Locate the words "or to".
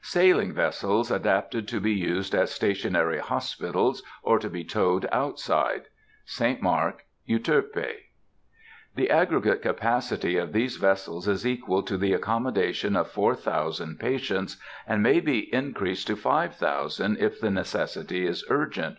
4.22-4.48